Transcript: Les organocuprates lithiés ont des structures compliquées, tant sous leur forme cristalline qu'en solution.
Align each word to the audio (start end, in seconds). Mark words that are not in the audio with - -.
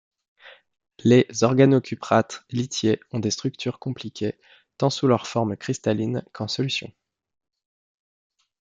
Les 1.03 1.27
organocuprates 1.43 2.43
lithiés 2.49 2.99
ont 3.11 3.19
des 3.19 3.29
structures 3.29 3.77
compliquées, 3.77 4.33
tant 4.79 4.89
sous 4.89 5.05
leur 5.05 5.27
forme 5.27 5.55
cristalline 5.55 6.23
qu'en 6.33 6.47
solution. 6.47 6.91